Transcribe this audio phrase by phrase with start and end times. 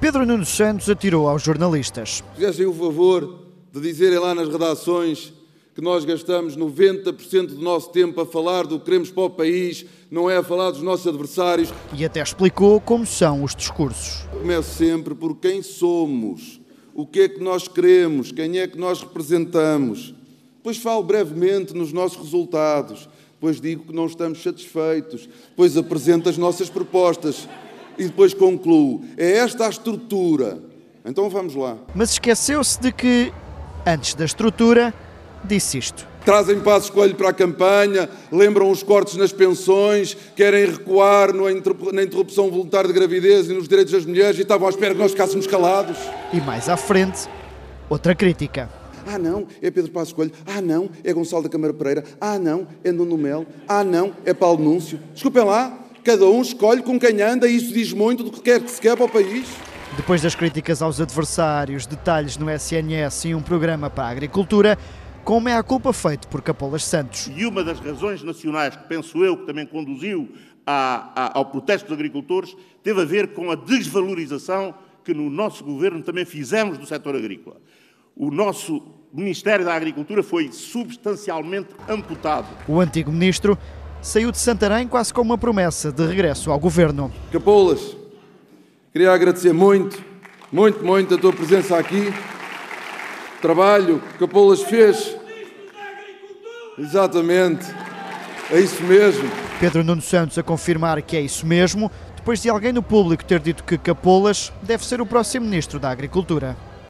[0.00, 2.22] Pedro Nuno Santos atirou aos jornalistas.
[2.36, 5.32] Fizessem o favor de dizerem lá nas redações
[5.74, 9.84] que nós gastamos 90% do nosso tempo a falar do que queremos para o país,
[10.08, 11.74] não é a falar dos nossos adversários.
[11.92, 14.28] E até explicou como são os discursos.
[14.30, 16.60] Começo sempre por quem somos,
[16.94, 20.14] o que é que nós queremos, quem é que nós representamos.
[20.58, 26.38] Depois falo brevemente nos nossos resultados, depois digo que não estamos satisfeitos, depois apresento as
[26.38, 27.48] nossas propostas
[27.98, 29.02] e depois concluo.
[29.16, 30.58] É esta a estrutura.
[31.04, 31.76] Então vamos lá.
[31.94, 33.32] Mas esqueceu-se de que,
[33.86, 34.92] antes da estrutura,
[35.44, 36.06] disse isto.
[36.24, 42.50] Trazem passos coelho para a campanha, lembram os cortes nas pensões, querem recuar na interrupção
[42.50, 45.46] voluntária de gravidez e nos direitos das mulheres e estavam à espera que nós ficássemos
[45.46, 45.96] calados.
[46.32, 47.26] E mais à frente,
[47.88, 48.68] outra crítica.
[49.06, 50.32] Ah, não, é Pedro Passos Coelho.
[50.44, 52.04] Ah, não, é Gonçalo da Câmara Pereira.
[52.20, 53.46] Ah, não, é Nuno Melo.
[53.66, 55.00] Ah, não, é Paulo Núncio.
[55.14, 58.62] Desculpem lá, cada um escolhe com quem anda e isso diz muito do que quer
[58.62, 59.46] que se quer para o país.
[59.94, 64.78] Depois das críticas aos adversários, detalhes no SNS e um programa para a agricultura,
[65.22, 67.30] como é a culpa feito por Capolas Santos.
[67.36, 70.30] E uma das razões nacionais que penso eu que também conduziu
[70.66, 74.74] a, a, ao protesto dos agricultores teve a ver com a desvalorização
[75.04, 77.58] que no nosso governo também fizemos do setor agrícola.
[78.16, 82.46] O nosso Ministério da Agricultura foi substancialmente amputado.
[82.66, 83.58] O antigo ministro
[84.00, 87.12] saiu de Santarém quase com uma promessa de regresso ao governo.
[87.32, 87.96] Capolas,
[88.92, 90.02] queria agradecer muito,
[90.52, 92.12] muito, muito a tua presença aqui.
[93.38, 95.18] O trabalho que Capolas fez
[96.78, 97.66] Exatamente.
[98.50, 99.28] É isso mesmo.
[99.58, 103.40] Pedro Nuno Santos a confirmar que é isso mesmo, depois de alguém no público ter
[103.40, 106.56] dito que Capolas deve ser o próximo Ministro da Agricultura.